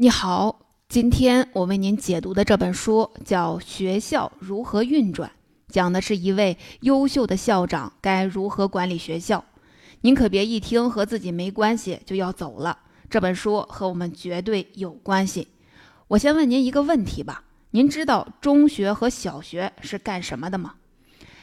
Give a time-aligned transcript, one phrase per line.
[0.00, 5.28] 你好，今天我为您解读的这本书叫《学校如何运转》，
[5.66, 9.44] 讲的是一位优秀的校长该如何管理学校。
[10.02, 12.78] 您可别一听和自己没关系就要走了，
[13.10, 15.48] 这本书和我们绝对有关系。
[16.06, 17.42] 我先问您一个问题吧：
[17.72, 20.76] 您知道中学和小学是干什么的吗？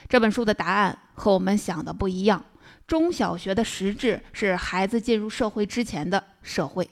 [0.08, 2.46] 这本书的答案和我们想的不一样。
[2.88, 6.90] 中小学的实质是孩子进入社会之前的社会。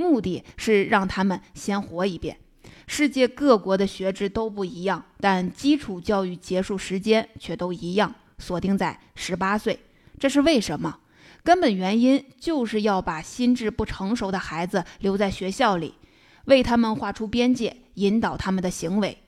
[0.00, 2.38] 目的是让他们先活一遍。
[2.86, 9.78] 世界各国的学制都不一样，但基础教育结束时间却都一样，锁定在十八岁。
[10.18, 10.98] 这是为什么？
[11.44, 15.94] 根本原因就是要把心智不成熟的孩子留在学校里，
[16.46, 19.18] 为他们画出边界，引导他们的行为。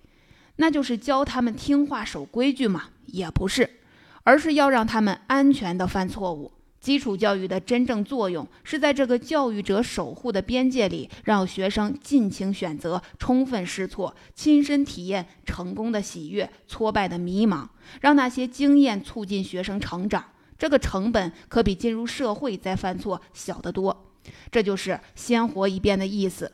[0.57, 2.91] 那就是教他们听话、守规矩吗？
[3.07, 3.79] 也不是，
[4.25, 6.53] 而是要让他们安全地犯错误。
[6.83, 17.69] 基础教育的真正作用是在这个教育者守护的边界里，让学生尽情选择，充分试错，亲身体验成功的喜悦、挫败的迷茫，
[18.01, 20.25] 让那些经验促进学生成长。
[20.59, 24.13] 这个成本可比进入社会再犯错小得多。
[24.51, 26.51] 这就是先活一遍的意思。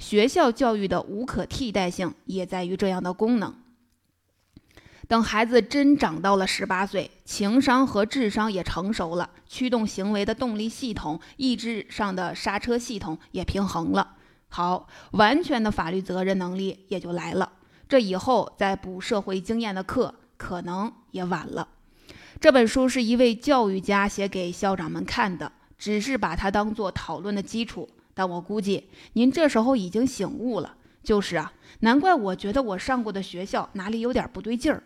[0.00, 3.54] 学校教育的无可替代性也在于这样的功能。
[5.10, 14.14] 等孩子真长到了十八岁，情商和智商也成熟了，驱动行为的动力系统、意志上的刹车系统也平衡了。
[14.50, 17.54] 好，完全的法律责任能力也就来了。
[17.88, 21.66] 这以后再补社会经验的课，可能也晚了。
[22.38, 27.88] 这本书是一位教育家写给校长们看的，只是把它当做讨论的基础。
[28.14, 34.80] 但我估计您这时候已经醒悟了，就是啊，难怪我觉得我上过的学校哪里有点不对劲儿。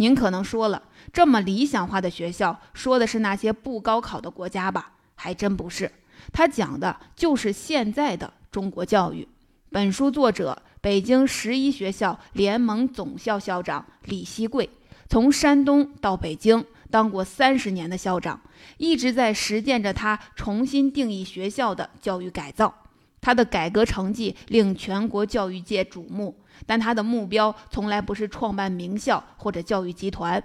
[0.00, 0.82] 您可能说了，
[1.12, 4.92] 这么理想化的学校，说的是那些不高考的国家吧？
[5.16, 5.90] 还真不是，
[6.32, 9.26] 他讲的就是现在的中国教育。
[9.70, 14.70] 本书作者，北京十一学校联盟总校校长李希贵，
[15.08, 18.40] 从山东到北京当过三十年的校长，
[18.76, 22.72] 一直在实践着他重新定义学校的教育改造。
[23.20, 26.38] 他的改革成绩令全国教育界瞩目。
[26.66, 30.42] 但他的目标从来不是创办名校或者教育集团，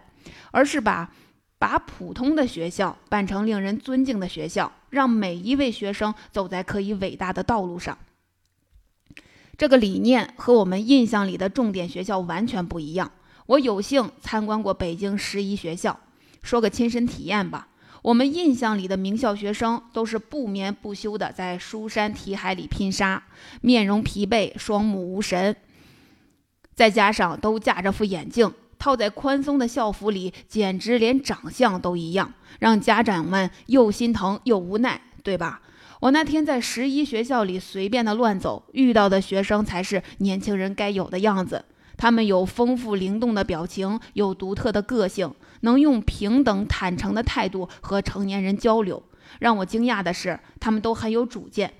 [0.51, 1.11] 而是把
[1.57, 7.97] 把普通的学校办成令人尊敬的学校，让每一位学生走在可以伟大的道路上。
[9.57, 13.11] 这个理念和我们印象里的重点学校完全不一样。
[13.45, 15.99] 我有幸参观过北京十一学校，
[16.41, 17.67] 说个亲身体验吧。
[18.01, 23.23] 我们印象里的名校学生都是不眠不休的在书山题海里拼杀，
[23.61, 25.55] 面容疲惫，双目无神。
[26.75, 35.61] 再加上都架着副眼镜，套在宽松的校服里，简直连长相都一样，让家长们又心疼又无奈，对吧？
[35.99, 41.63] 我那天在十一学校里随便的乱走，遇到的学生才是年轻人该有的样子。
[41.95, 49.01] 他们有丰富灵动的表情，有独特的个性，能用平等坦诚的态度和成年人交流。
[49.39, 51.71] 让我惊讶的是，他们都很有主见。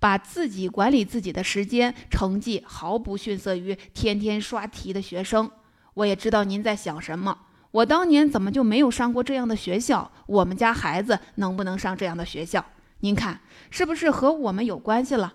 [0.00, 5.48] 把自己管理自己的时间，成绩毫不逊色于天天刷题的学生。
[5.94, 7.38] 我也知道您在想什么。
[7.70, 10.10] 我当年怎么就没有上过这样的学校？
[10.26, 12.64] 我们家孩子能不能上这样的学校？
[13.00, 13.40] 您看，
[13.70, 15.34] 是不是和我们有关系了？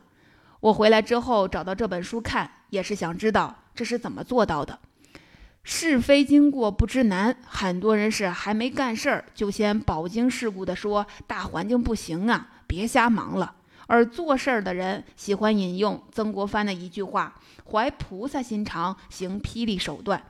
[0.60, 4.80] 我回来之后找到这本书看，也是想知道这是怎么做到的。
[5.64, 13.56] 是非经过不知难，很多人是还没干事儿，就先饱经世故的说大环境不行啊，别瞎忙了。
[13.88, 17.40] 而做事儿的人喜欢引用曾国藩的一句话
[17.72, 20.24] ：“怀菩萨心肠，行霹雳手段。”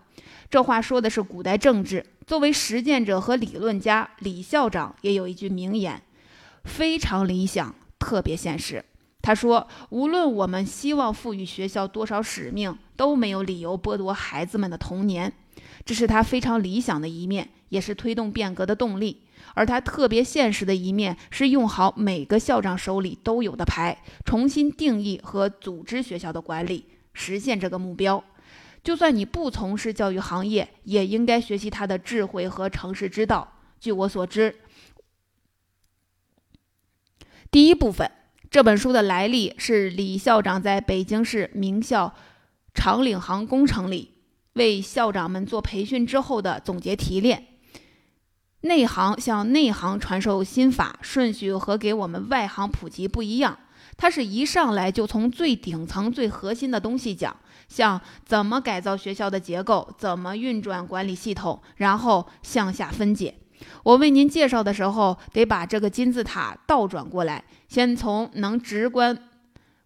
[0.49, 2.05] 这话说的是古代政治。
[2.25, 6.01] 作为实践者和理论家，李校长也有一句名言，
[6.63, 8.83] 非常理想，特别现实。
[9.21, 15.33] 他说：“无论我们希望赋予学校多少使命，都没有理由剥夺孩子们的童年。”
[15.85, 19.25] 这是他非常理想的一面，也是推动变革的动力。
[19.55, 28.24] 而他特别现实的一面是用好每个校长手里都有的牌，重新定义和组织学校的管理，实现这个目标。
[28.83, 33.53] 就算你不从事教育行业，也应该学习他的智慧和成事之道。
[33.80, 34.56] 据我所知，
[37.50, 38.12] 第一部分
[38.51, 42.13] 这本书的来历是李校长在北京市名校
[42.74, 44.15] 长领航工程里
[44.53, 47.55] 为校长们做培训之后的总结提炼。
[48.65, 53.57] 内行向内行传授心法，顺序和给我们外行普及不一样。
[53.97, 57.35] 他是一上来就从最顶层、最核心的东西讲，
[57.69, 63.35] 像怎么改造学校的结构，怎么运转管理系统，然后向下分解。
[63.83, 69.18] 我为您介绍的时候，得把这个金字塔倒转过来，先从能直观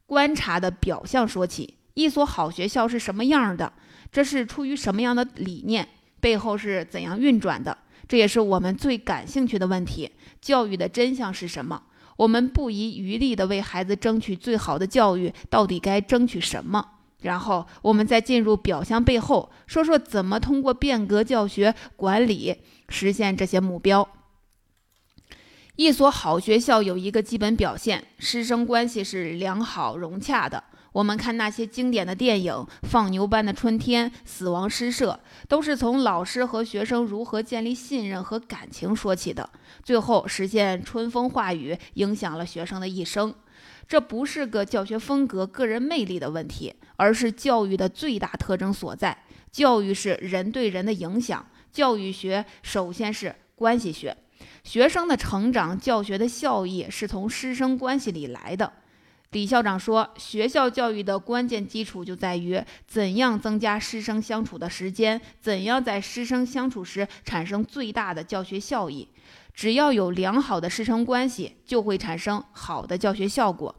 [0.08, 1.76] 观察的表象说起。
[1.94, 3.72] 一所好学校是什么样的？
[4.12, 5.88] 这是出于什么样的理念？
[6.20, 7.78] 背后是怎样运转的？
[8.10, 10.12] 这也是我们最感兴趣的问题。
[10.42, 11.84] 教育的真相是什么？
[12.18, 16.86] 我们不遗余力地为孩子争取最好的教育，到底该争取什么？
[17.22, 22.58] 然后我们再进入表象背后，说说怎么通过变革教学管理
[22.90, 24.10] 实现这些目标。
[25.76, 30.64] 一所好学校有一个基本表现：师生关系是良好融洽的。
[30.92, 32.54] 我们看那些经典的电影，
[32.84, 39.50] 《放牛班的春天》《死亡诗社》，都是从老师和学生如何建立信任和感情说起的，
[39.84, 43.34] 最后实现春风化雨，影响了学生的一生。
[43.88, 49.26] 这不是个教学风格、个人魅力的问题，而是教育的最大特征所在。
[49.52, 54.16] 教育是人对人的影响，教育学首先是关系学。
[54.64, 58.72] 学生的成长、教学的效益是从师生关系里来的。
[59.32, 69.08] 李校长说：“学校教育的关键基础就在于怎样增加师生相处的时间，怎样在师生相处时产生最大的教学效益。
[69.54, 73.76] 只要有良好的师生关系，就会产生好的教学效果。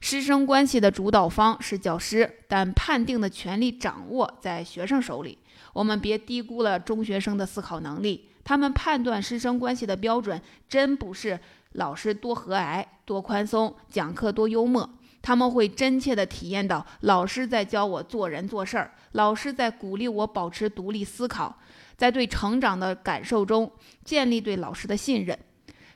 [0.00, 5.36] 师生关系的主导方是教师，但判定的权利掌握在学生手里。
[5.74, 11.38] 我们别低估了中学生的思考能力，他们判断师生关系的标准真不是。”
[11.76, 14.88] 老师多和蔼、多宽松，讲课多幽默，
[15.22, 21.58] 他们会真切地体验到老师在教我做人做事儿，老师在鼓励我保持独立思考，
[21.96, 23.70] 在对成长的感受中
[24.04, 25.38] 建立对老师的信任。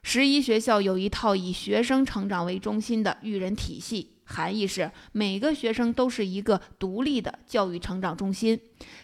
[0.03, 8.59] 十一学校有一套以学生成长为中心的育人体系，含义是每个学生都是一个独立的教育成长中心，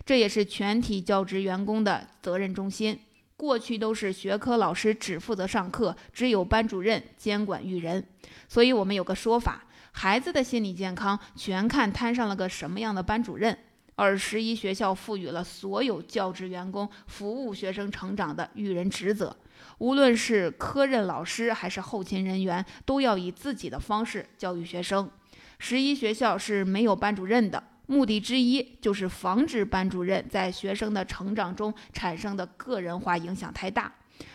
[0.04, 2.98] 这也是全体教职员工的责任中心。
[3.36, 8.06] 过去都是学科老师只负责上课，只有班主任监管育人。
[8.48, 13.56] 所以，我们有个说法：孩子的心理健康全看摊上了个什么样的班主任。
[13.98, 19.34] 而十一学校赋予了所有教职员工服务学生成长的育人职责，
[19.78, 25.10] 无论是科任老师还是后勤人员，都要以自己的方式教育学生。
[25.58, 27.62] 十一学校是没有班主任的。
[27.86, 33.92] 目的之一就是防止班主任在学生的成长中产生的个人化影响太大，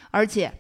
[0.10, 0.52] 而且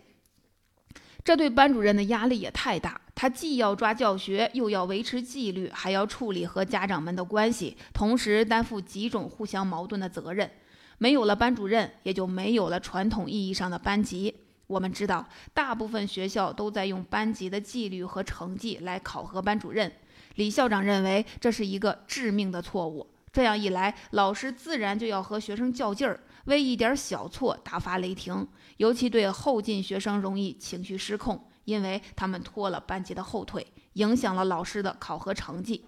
[1.23, 2.99] 这对班主任的压力也太大。
[3.13, 10.49] 他既要抓教学，又要维持纪律，还要处理和家长们的关系，同时担负几种互相矛盾的责任。
[10.97, 14.35] 没有了班主任，也就没有了传统意义上的班级。
[14.65, 19.91] 我们知道，大部分学校都在用班级的纪律和成绩来考核班主任。
[20.35, 23.07] 李校长认为这是一个致命的错误。
[23.31, 28.47] 这样一来，老师自然就要和学生较劲儿，为一点小错大发雷霆。
[28.77, 35.85] 尤其对后进学生容易情绪失控，因为他们拖了班级的后腿，影响了老师的考核成绩。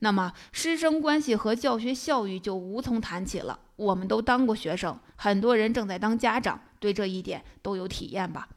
[0.00, 3.60] 那么，师生关系和教学效益就无从谈起了。
[3.76, 8.48] 我们都当过学生，很多人正在当家长，对这一点都有体验吧。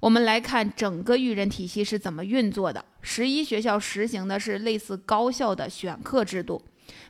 [0.00, 2.84] 我们来看整个育人体系是怎么运作的。
[3.00, 6.62] 十一学校实行的是类似高校的选课制度，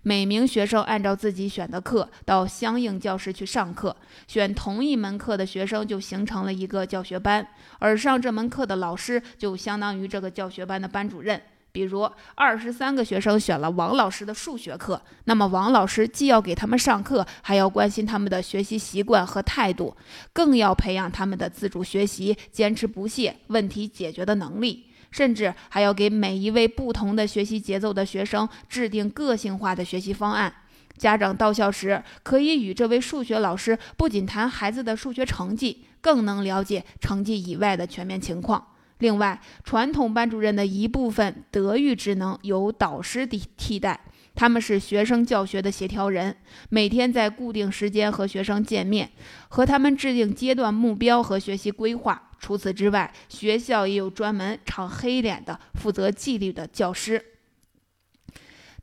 [0.03, 3.97] 每名学生按照自己选的课到相应教室去上课，
[4.29, 7.47] 选同一门课的学生就形成了一个教学班，
[7.79, 11.41] 而上这门课的老师就相当于这个教学班的班主任。
[11.77, 19.95] 比如二十三个学生选了王老师的数学课，那么王老师既要给他们上课，还要关心他们的学习习惯和态度，
[20.33, 30.51] 更要培养他们的自主学习、坚持不懈、问题解决的能力，甚至还要给每一位不同的学习节奏的学生制定个性化的学习方案。
[30.97, 38.69] 家长到校时，可以与这位数学老师不仅谈孩子的数学成绩，更能了解成绩以外的全面情况。
[38.99, 44.01] 另外，传统班主任的一部分德育职能由导师替替代，
[44.35, 46.35] 他们是学生教学的协调人，
[46.71, 49.11] 每天在固定时间和学生见面，
[49.49, 52.31] 和他们制定阶段目标和学习规划。
[52.39, 57.23] 除此之外，学校也有专门唱黑脸的、负责纪律的教师。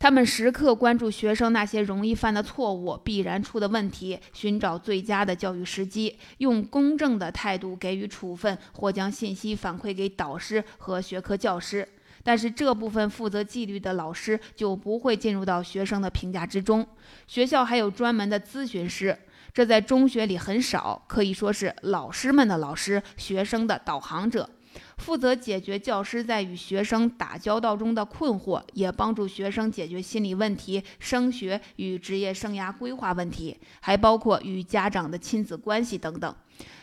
[0.03, 11.87] 他们时刻关注学生那些容易犯的错误、必然出的问题，寻找最佳的教育时机，用公正的态度给予处分或将信息反馈给导师和学科教师。
[12.21, 16.85] 但是这部分负责纪律的老师就不会进入到学生的评价之中。
[17.25, 19.17] 学校还有专门的咨询师，
[19.53, 24.49] 这在中学里很少，可以说是老师们的老师，学生的导航者。
[24.97, 36.35] 负责解决教师在与学生打交道中的困惑，也帮助学生解决心理问题、升学与职业生涯规划问题，还包括与家长的亲子关系等等。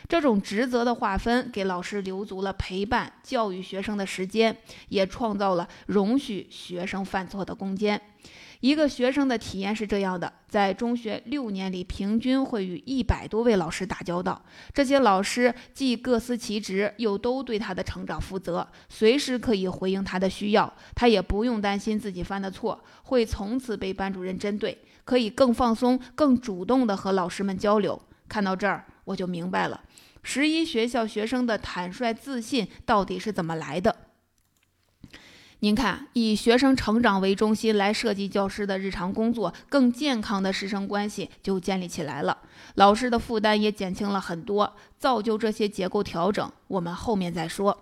[0.07, 4.55] 这种职责的划分给老师留足了陪伴、教育学生的时间，
[4.89, 7.99] 也创造了容许学生犯错的空间。
[8.61, 14.39] 一个学生的体验是这样的：在中学六年里，平均会与一百多位老师打交道。
[14.71, 20.71] 这些老师既各司其职，又都对他的成长负责，随时可以回应他的需要。
[20.93, 27.99] 他也不用担心自己犯的错会从此被班主任针对，可以更放松、更主动地和老师们交流。
[28.29, 29.81] 看到这儿，我就明白了，
[30.21, 33.95] 十一学校学生的坦率自信到底是怎么来的。
[35.63, 42.35] 您看，以学生成长为中心来设计教师的日常工作，更健康的师生关系就建立起来了，
[42.73, 44.75] 老师的负担也减轻了很多。
[44.97, 47.77] 造就这些结构调整，我们后面再说。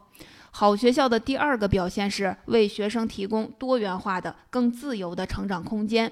[0.52, 6.12] 好学校的第二个表现是为学生提供多元化的、更自由的成长空间。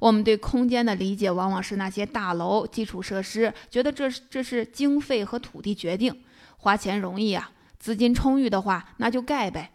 [0.00, 6.24] 我们对空间的理解往往是那些大楼、基础设施，觉得这这是经费和土地决定，
[6.56, 9.70] 花钱容易啊，资金充裕的话，那就盖呗。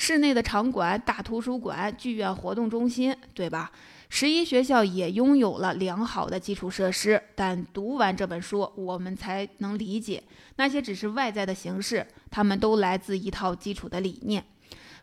[0.00, 3.70] 室内的场馆、大图书馆、剧院、活动中心，对吧？
[4.08, 10.22] 十一学校也拥有了良好的基础设施，但读完这本书，我们才能理解，
[10.56, 14.42] 那些只是外在的形式，它们都来自一套基础的理念。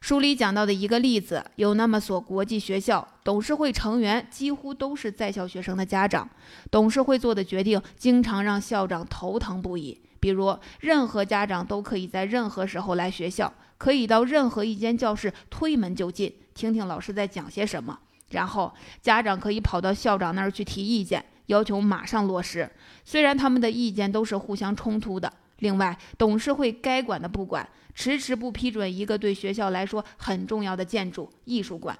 [0.01, 6.27] 书里讲到的一个例子，有那么所国际学校，董事会成员几乎都是在校学生的家长，
[6.71, 10.01] 董事会做的决定经常让校长头疼不已。
[10.19, 13.53] 比如，任何家长都可以在任何时候来学校。
[13.77, 18.00] 可以到任何一间教室推门就进，听听老师在讲些什么。
[18.31, 22.69] 然后家长可以跑到校长那儿去提意见，要求马上落实。
[23.05, 25.31] 虽然他们的意见都是互相冲突的。
[25.60, 31.98] 另外，董事会该管的不管，迟迟不批准一个对学校来说很重要的建筑——艺术馆。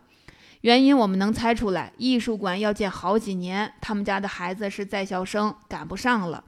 [0.62, 6.44] 原因我们能猜出来，艺术馆要建好几年，他们家的孩子是在校生，赶不上了。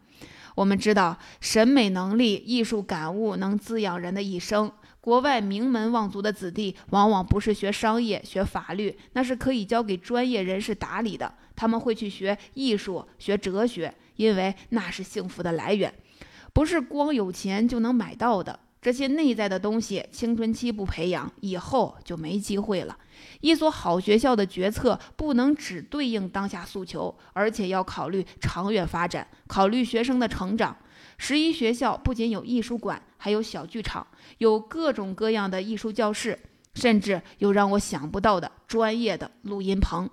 [0.56, 4.72] 我们知道，审美能力、艺术感悟能滋养人的一生。
[5.02, 11.34] 国外名门望族的子弟，往往不是学商业、学法律，那是可以交给专业人士打理的。
[11.56, 15.94] 他们会去学艺术、学哲学，因为那是幸福的来源，
[16.54, 18.60] 不是光有钱就能买到的。
[18.82, 22.98] 这些内在的东西，青春期不培养，以后就没机会了。
[23.42, 30.78] 一所好学校的决策不能只对应当下诉求，而且要考虑长远发展，考虑学生的成长。
[31.18, 34.08] 十一学校不仅有艺术馆，还有小剧场，
[34.40, 36.40] 有各种各样的艺术教室，
[36.74, 40.10] 甚至有让我想不到的专业的录音棚。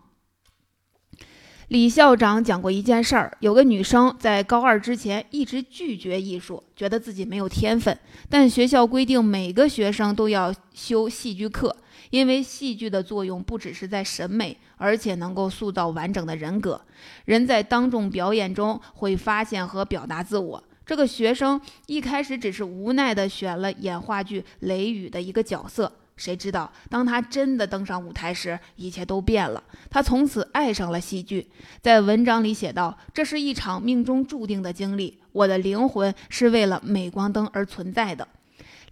[1.68, 7.98] 李校长讲过一件事儿：有个女生在高二之前一直拒绝艺术，觉得自己没有天分，
[8.28, 11.76] 但学校规定每个学生都要修戏剧课，
[12.10, 16.80] 因为戏剧的作用不只是在审美，而且能够塑造完整的人格。
[17.24, 20.62] 人在当众表演中会发现和表达自我。
[20.86, 29.60] 这个学生一开始只是无奈地选了演话剧《雷雨》的一个角色，谁知道当他真的登上舞台时，一切都变了。
[29.90, 31.50] 他从此爱上了戏剧。
[31.82, 38.28] 在文章里写道：“这是一场命中注定的经历，我的灵魂是为了镁光灯而存在的。”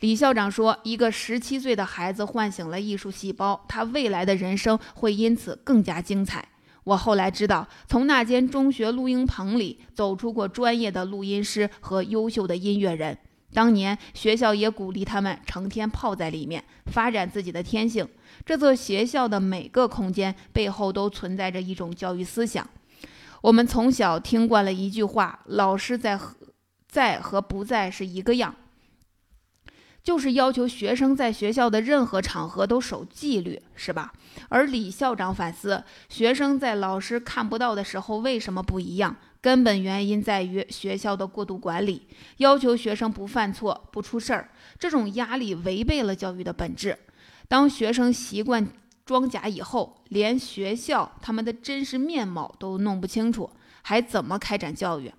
[0.00, 6.48] 李校长说：“一个十七岁的孩子唤醒了艺术细胞，他未来的人生会因此更加精彩。”
[6.84, 13.18] 我后来知道，从那间中学录音棚里走出过专业的录音师和优秀的音乐人。
[13.52, 18.06] 当年学校也鼓励他们成天泡在里面，发展自己的天性。
[18.44, 22.68] 这座学校的每个空间背后都存在着一种教育思想。
[23.40, 26.34] 我们从小听惯了一句话：“老师在和
[26.88, 28.54] 在和不在是一个样。”
[30.04, 34.12] 就是要求学生在学校的任何场合都守纪律，是吧？
[34.50, 39.16] 而李校长反思，学生在老师看不到的时候为什么不一样？
[39.40, 42.06] 根本原因在于学校的过度管理，
[42.36, 44.50] 要求学生不犯错、不出事儿。
[44.78, 46.98] 这种压力违背了教育的本质。
[47.48, 48.68] 当学生习惯
[49.06, 55.10] 装假以后，连学校他们的真实面貌都弄不清楚，还怎么开展教育？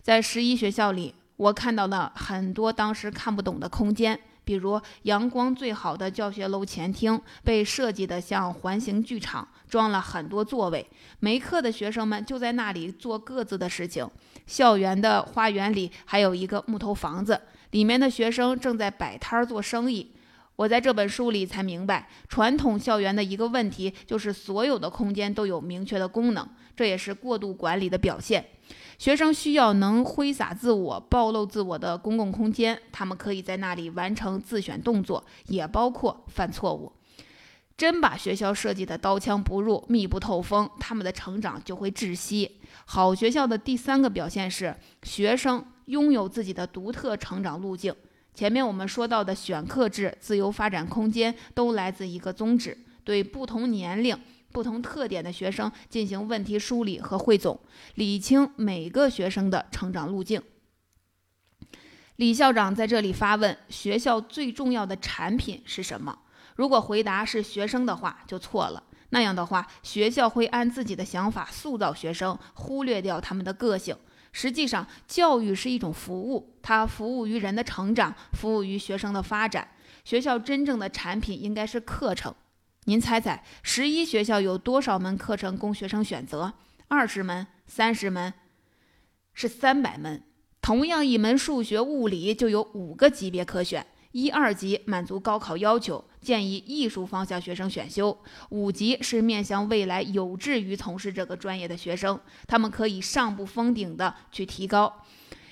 [0.00, 1.16] 在十一学校里。
[1.38, 4.18] 我看到了很多当时看不懂的空间，
[4.48, 10.88] 比如阳光最好的教学楼前厅被设计得像环形剧场，装了很多座位，
[11.20, 14.08] 没课的学生们就在那里做各自的事情。
[14.46, 17.38] 校园的花园里还有一个木头房子，
[17.72, 20.14] 里面的学生正在摆摊做生意。
[20.56, 28.42] 我在这本书里才明白，传统校园的一个问题就是所有的空间都有明确的功能，这也是过度管理的表现。
[28.98, 36.92] 学生需要能挥洒自我、暴露自我的公共空间，他们可以在那里完成自选动作，也包括犯错误。
[37.76, 42.60] 真把学校设计的刀枪不入、密不透风，他们的成长就会窒息。
[42.86, 44.74] 好学校的第三个表现是，
[45.04, 47.94] 学生拥有自己的独特成长路径。
[48.34, 54.18] 前面我们说到的选课制、自由发展空间，都来自一个宗旨：对不同年龄、
[54.52, 57.60] 不同特点的学生进行问题梳理和汇总，
[57.94, 60.42] 理清每个学生的成长路径。
[62.16, 66.18] 李校长在这里发问：学校最重要的产品是什么？
[66.56, 68.82] 如果回答是学生的话，就错了。
[69.10, 73.96] 那样的话，学校会按自己的想法塑造学生，忽略掉他们的个性。
[74.32, 79.68] 实际上，教育是一种服务，它服务于人的成长，服务于学生的发展。
[80.04, 82.34] 学校真正的产品应该是课程。
[82.88, 86.54] 您猜猜，十一学校有多少门课程供学生选择？
[86.88, 88.32] 二十门、三十门，
[89.34, 90.22] 是三百门。
[90.62, 93.86] 同样一门数学、物理就有五个级别可选。
[94.12, 98.16] 一二级满足高考要求，建议艺术方向学生选修；
[98.48, 105.02] 五级是面向未来有志于从事这个专业的学生，他们可以上不封顶的去提高。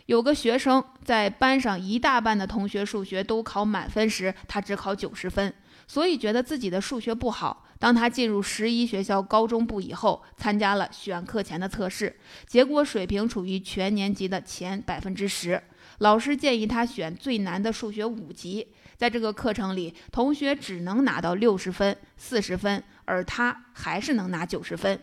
[0.06, 5.52] 有个学生在班上一大半的同学数学都考满分时，他只考九十分，
[5.86, 7.64] 所以觉得自己的数学不好。
[7.78, 12.16] 当他进入十一学校高中部以后，参加了选课前的测试，
[12.46, 15.62] 结果水平处于全年级的前百分之十。
[15.98, 18.66] 老师建议他选最难的数学五级，
[18.96, 24.98] 在这个课程里，同学只能拿到六十分、四十分，而他还是能拿九十分。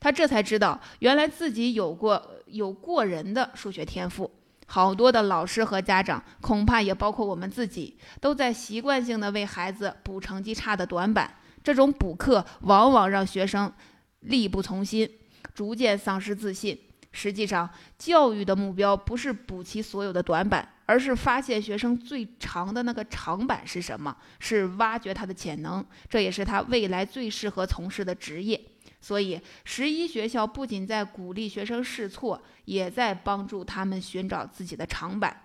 [0.00, 4.30] 他这才知道，原来自己有过有过人的数学天赋。
[4.66, 11.34] 好多的老师和家长，恐怕也包括我们自己，都在习惯性的为孩子补成绩差的短板。
[11.62, 13.72] 这种补课往往让学生
[14.20, 15.08] 力不从心，
[15.54, 16.78] 逐渐丧失自信。
[17.12, 28.60] 实际上，教育的目标不是补齐所有的短板，而是发现学生最长的那个长板是什么，是挖掘他的潜能，这也是他未来最适合从事的职业。
[29.04, 35.42] 所以，十一学校不仅在鼓励学生试错，也在帮助他们寻找自己的长板。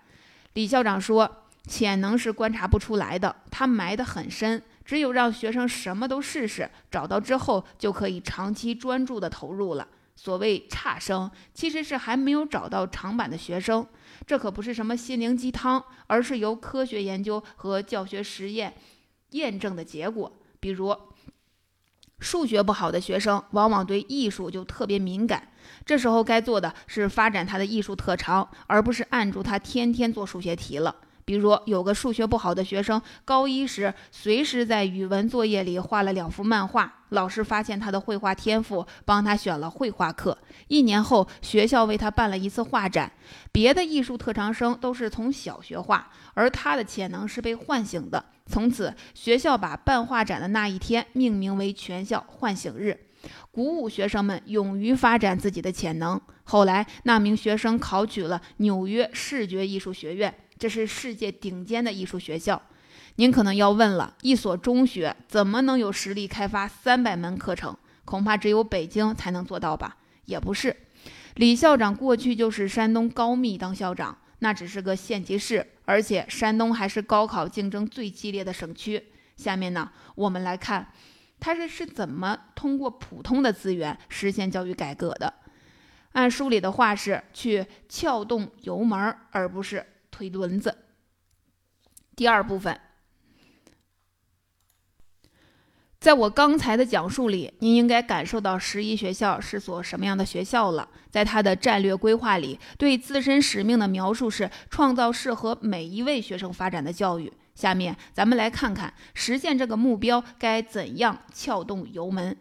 [0.53, 9.85] 李校长说：“潜能是观察不出来的，它埋得很深，只有让学生什么都试试，找到之后，就可以长期专注地投入了。”
[10.15, 13.85] 所谓差生，其实是还没有找到长板的学生。
[14.25, 18.73] 这可不是什么心灵鸡汤，而是由科学研究和教学实验
[19.31, 20.31] 验证的结果。
[20.61, 20.95] 比如，
[22.19, 25.47] 数学不好的学生，往往对艺术就特别敏感。
[25.85, 30.95] 这时候该做的是发展他的艺术特长，而不是按住他天天做数学题了。
[31.25, 40.35] 比如有个数学不好的学生，高一时随时在语文作业里画了两幅漫画，老师发现他的绘画天赋，帮他选了绘画课。
[40.69, 43.11] 一年后，学校为他办了一次画展。
[43.51, 48.25] 别的艺术特长生都是从小学画，而他的潜能是被唤醒的。
[48.49, 52.99] 从此，学校把办画展的那一天命名为全校唤醒日，
[53.51, 56.19] 鼓舞学生们勇于发展自己的潜能。
[56.45, 60.33] 后来，那名学生考取了纽约视觉艺术学院。
[60.57, 62.59] 这是世界顶尖的艺术学校，
[63.15, 67.77] 您可能要问了：一所中学怎么能有实力开发三百门课程？
[68.03, 69.97] 恐怕只有北京才能做到吧？
[70.25, 70.75] 也不是，
[71.35, 79.11] 李校长过去就是山东高密当校长，那只是个县级市，而且山东还是高考竞争最激烈的省区。
[79.35, 80.91] 下面呢，我们来看
[81.39, 85.33] 他是是怎么通过普通的资源实现教育改革的。
[86.13, 89.85] 按书里的话是去撬动油门，而不是。
[90.11, 90.75] 推轮子。
[92.13, 92.77] 第二部分，
[95.97, 100.89] 在我刚才的讲述里，您应该感受到十一学校是所什么样的学校了。
[101.09, 107.31] 在他的战略规划里，对自身使命的描述是创造适合每一位学生发展的教育。
[107.55, 112.37] 下面，咱们来看看实现这个目标该怎样撬动油门。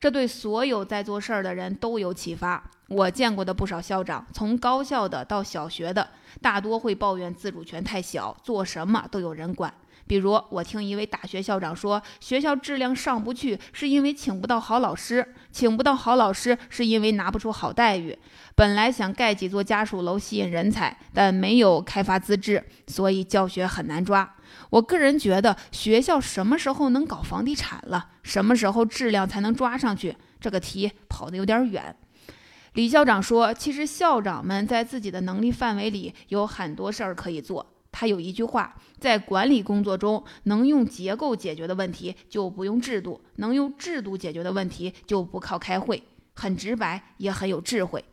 [0.00, 2.70] 这对所有在做事儿的人都有启发。
[2.88, 6.08] 我见过的不少校长，从高校的到小学的，
[6.40, 9.72] 大多会抱怨自主权太小，做什么都有人管。
[10.06, 18.16] 比如，我听一位大学校长说，学校质量上不去，是因为请不到好老师，请不到好老师，是因为拿不出好待遇。
[18.54, 24.34] 本来想盖几座家属楼吸引人才，但没有开发资质，所以教学很难抓。
[24.70, 28.10] 我个人觉得，学校什么时候能搞房地产了？
[28.22, 30.16] 什么时候质量才能抓上去？
[30.40, 31.96] 这个题跑得有点远。
[32.74, 37.74] 李校长说：“其实校长们在自己的能力范围里有很多事儿可以做。
[37.98, 46.02] 他有一句话，在管理工作中，能用结构解决的问题就不用制度，能用制度解决的问题就不靠开会。
[46.34, 48.04] 很直白，也很有智慧。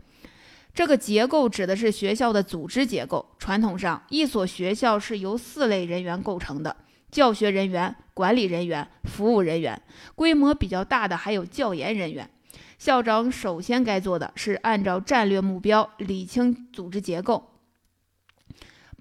[0.74, 3.36] 这个结构指的是学校的组织结构。
[3.38, 6.74] 传统上，一所学校是由四类人员构成的：
[7.12, 9.82] 教学人员、管理人员、服务人员。
[10.16, 12.30] 规模比较大的还有教研人员。”
[12.80, 17.53] 校长首先该做的是按照战略目标理清组织结构，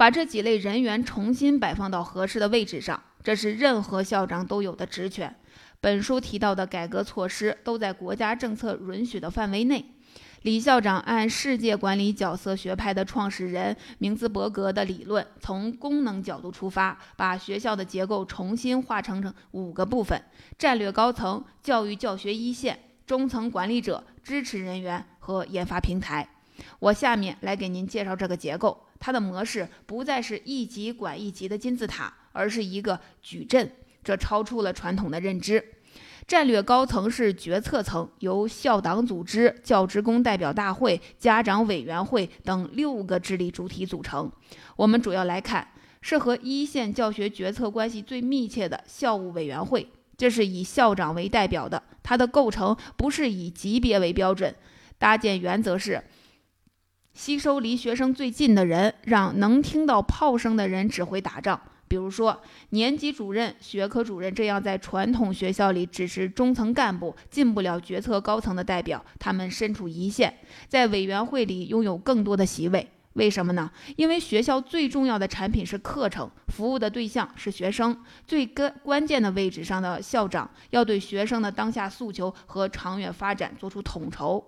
[0.03, 5.33] 把这几类人员重新摆放到合适的位置上，这是任何校长都有的职权。
[5.81, 9.95] 本书提到的改革措施都在国家政策允许的范围内。
[10.41, 20.21] 李校长按世界管理角色学派的创始人明兹伯格的理论，从功能角度出发，把学校的结构重新划成成五个部分：
[20.59, 26.29] 战略高层、教育教学一线、中层管理者、支持人员和研发平台。
[26.81, 28.87] 我下面来给您介绍这个结构。
[29.05, 33.69] 它的模式不再是一级管一级的金字塔，而是一个矩阵，
[34.05, 35.65] 这超出了传统的认知。
[36.25, 44.31] 战略高层是决策层，由校党组织、教职工代表大会、家长委员会等六个治理主体组成。
[44.77, 45.67] 我们主要来看，
[46.01, 51.83] 是和一线教学决策关系最密切的校务委员会，这是以校长为代表的。
[52.05, 54.55] 它的构成不是以级别为标准，
[54.99, 56.05] 搭建原则是
[57.15, 61.61] 吸收离学生最近的人，让能听到炮声的人指挥打仗。
[61.87, 70.35] 比如说，年级主任、学科主任这样在传统学校里只是中层干部，进不了决策高层的代表，他们身处一线，
[70.69, 72.89] 在委员会里拥有更多的席位。
[73.15, 73.71] 为什么呢？
[73.97, 77.97] 因为学校最重要的产品是课程，服务的对象是学生，
[78.27, 84.43] 最关关键的位置上的校长要对学生的当下诉求和长远发展做出统筹。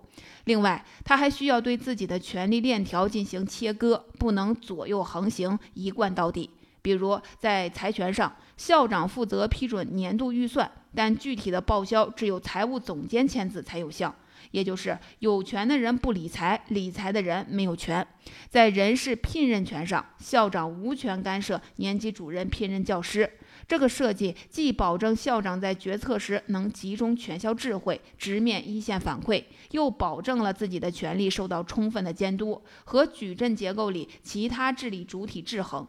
[0.45, 6.49] 另外，他还需要对自己的权力链条进行切割，不能左右横行，一贯到底。
[6.81, 14.13] 比如在财权上，校长负责批准年度预算，但具体的报销只有财务总监签字才有效，
[14.55, 18.07] 也就是有权的人不理财，理财的人没有权。
[18.49, 23.29] 在人事聘任权上，校长无权干涉年级主任聘任教师。
[23.67, 35.85] 这个设计既保证校长在决策时能集中全校智慧，直面一线反馈，又保证了自己的权利受到充分的监督，和矩阵结构里其他治理主体制衡。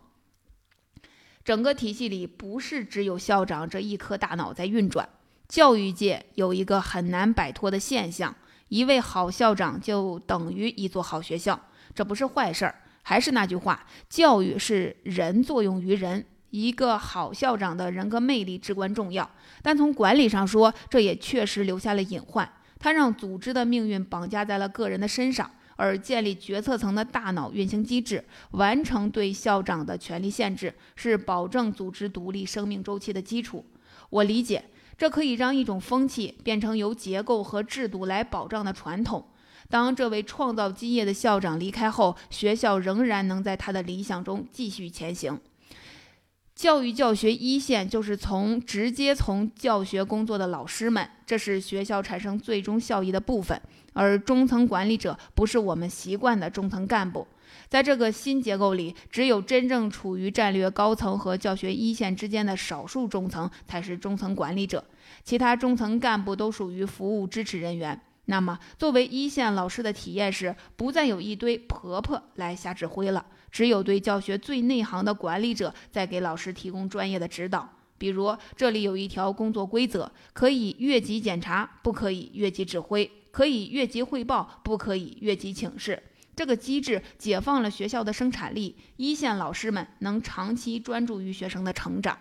[1.44, 5.08] 整个体系里不是只有校长这一颗大脑在运转。
[5.48, 8.34] 教育界有一个很难摆脱的现象：
[8.68, 11.60] 一位好校长就等于一座好学校。
[11.94, 12.74] 这不是坏事儿。
[13.02, 19.30] 还是那句话，教育是人作用于人，一个好校长的人格魅力至关重要。
[19.62, 22.50] 但从管理上说，这也确实留下了隐患。
[22.78, 25.50] 他让组织的命运绑架在了个人的身上。
[25.78, 33.62] 而建立决策层的大脑运行机制，完成对校长的权力限制，是保证组织独立生命周期的基础。
[34.08, 34.64] 我理解，
[34.98, 39.26] 这可以让一种风气变成由结构和制度来保障的传统。
[39.68, 45.40] 当这位创造基业的校长离开后，学校仍然能在他的理想中继续前行。
[46.56, 53.60] 教育教学一线就是从直接从教学工作的老师们，这是学校产生最终效益的部分。
[53.92, 57.28] 而中层管理者不是我们习惯的中层干部，
[57.68, 64.82] 在这个新结构里，只有真正处于战略高层和教学一线之间的少数中层才是中层管理者，
[65.22, 68.00] 其他中层干部都属于服务支持人员。
[68.28, 73.26] 那么，作为一线老师的体验是，不再有一堆婆婆来瞎指挥了。
[73.50, 77.68] 只有对教学最内行的管理者在给老师提供专业的指导。
[77.98, 86.02] 比如，这里有一条工作规则：可以越级检查，不可以越级指挥；可以越级汇报，不可以越级请示。
[86.34, 92.18] 这个机制解放了学校的生产力，一线老师们能长期专注于学生的成长。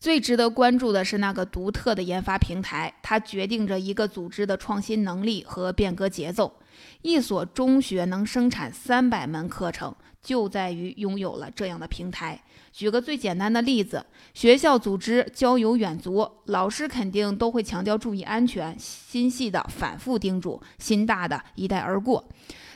[0.00, 6.56] 最值得关注的是那个独特的研发平台，它决定着一个组织的创新能力和变革节奏。
[7.02, 12.40] 一所中学能生产三百门课程，就在于拥有了这样的平台。
[12.72, 22.24] 举个最简单的例子，学校组织郊游远足，老师肯定都会强调注意安全，心细的反复叮嘱，心大的一带而过。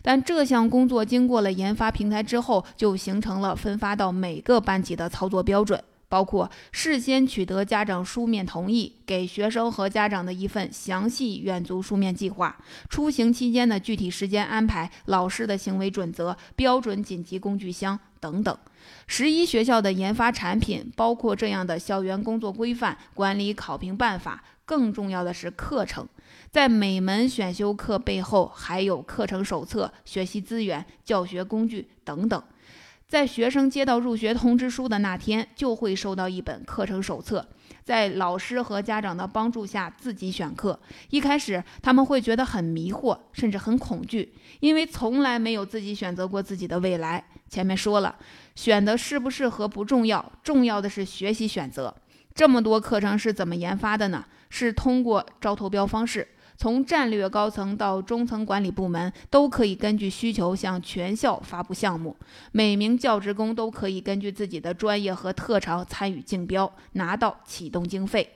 [0.02, 5.82] 但这项工作经过了研发平台之后，就形成了分发到每个班级的操作标准。
[6.08, 12.56] 包括事先取得家长书面同意，给学生和家长的一份详细远足书面计划，
[12.88, 18.56] 出行期间的具体时间安排，老师的行为准则、标准紧急工具箱等等。
[19.08, 26.06] 十一学校的研发产品包括这样的校园工作规范、管理考评办法，更重要的是课程，
[26.52, 32.40] 在每门选修课背后还有课程手册、学习资源、教学工具等等。
[33.08, 37.46] 在学生接到入学通知书的那天，就会收到一本课程手册，
[37.84, 40.78] 在老师和家长的帮助下自己选课。
[41.10, 47.24] 一开始他们会觉得很迷惑，甚至很恐惧，因为从来没有自己选择过自己的未来。
[47.48, 48.16] 前面说了，
[48.56, 51.94] 选的适不适合不重要，重要的是学习选择。
[52.34, 54.24] 这么多课程是怎么研发的呢？
[54.50, 56.26] 是通过招投标方式。
[56.56, 62.16] 从战略高层到中层管理部门，都可以根据需求向全校发布项目。
[62.52, 68.32] 每名教职工都可以根据自己的专业和特长参与竞标，拿到启动经费。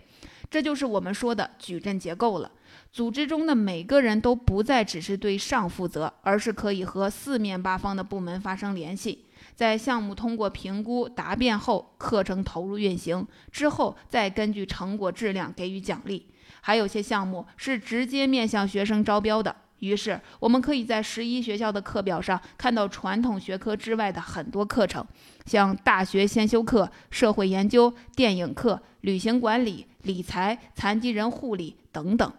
[0.50, 2.50] 这就是我们说的矩阵结构了。
[2.92, 9.26] 组织中的每个人都不再只是对上负责，而是可以和四面八方的部门发生联系。
[9.54, 16.26] 在项目通过评估答辩后，课程投入运行之后，再根据成果质量给予奖励。
[16.60, 25.04] 还有些项目是直接面向学生招标的，于是我们可以在十一学校的课表上看到传统学科之外的很多课程，
[25.46, 32.32] 像大学先修课、社会研究、电影课、旅行管理、理财、残疾人护理等等。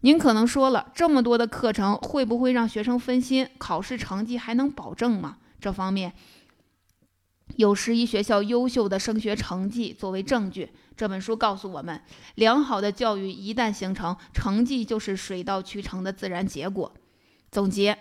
[0.00, 3.48] 您可能说了，这么多的课程会不会让学生分心？
[3.58, 5.36] 考试成绩还能保证吗？
[5.60, 6.12] 这方面
[7.56, 10.70] 有十一学校优秀的升学成绩作为证据。
[10.96, 12.00] 这本书告诉我们，
[12.36, 16.92] 良好的教育一旦形成，成绩就是水到渠成的自然结果。
[17.50, 17.98] 总结。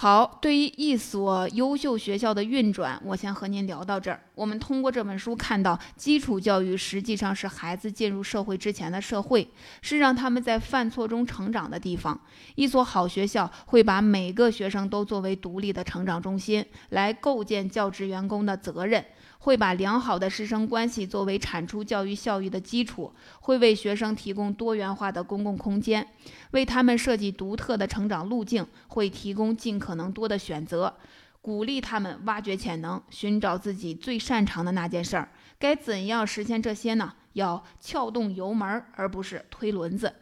[0.00, 4.18] 好，对于一所优秀学校的运转，我先和您聊到这儿。
[4.34, 9.46] 我们通过这本书看到，基础教育实际上是孩子进入社会之前的社会，
[9.82, 12.18] 是让他们在犯错中成长的地方。
[12.54, 19.04] 一所好学校会把每个学生都作为独立的成长中心，来构建教职员工的责任。
[19.40, 26.06] 会把良好的师生关系作为产出教育效益的基础，会为学生提供多元化的公共空间，
[26.50, 30.94] 为他们设计独特的成长路径，会提供尽可能多的选择，
[31.40, 35.30] 鼓励他们挖掘潜能，寻找自己最擅长的那件事儿。
[35.58, 37.14] 该怎样实现这些呢？
[37.32, 40.12] 要撬动油门，而不是推轮子。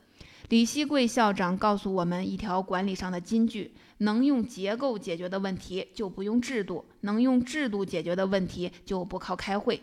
[0.48, 9.82] 李希贵校长告诉我们一条管理上的金句：能用结构解决的问题，就不用制度；能用制度解决的问题，就不靠开会。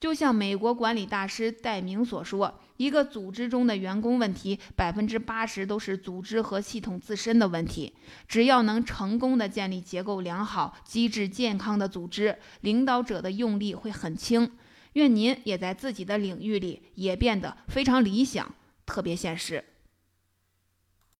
[0.00, 7.92] 就像美国管理大师戴明所说：“一个组织中的员工问题，百分之八十都是组织和系统自身的问题。
[8.26, 14.50] 只要能成功的建立结构良好、机制健康的组织，领导者的用力会很轻。
[14.94, 18.54] 愿您也在自己的领域里也变得非常理想，
[18.86, 19.62] 特别现实。”